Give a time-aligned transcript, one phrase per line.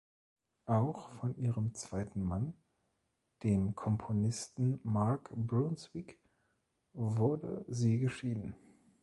[0.65, 2.55] Auch von ihrem zweiten Mann,
[3.43, 6.17] dem Komponisten Mark Brunswick,
[6.93, 8.55] wurde sie geschieden.